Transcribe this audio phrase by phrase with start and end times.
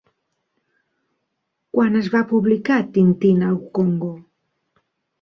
[1.77, 4.15] Quan es va publicar Tintin au Congo?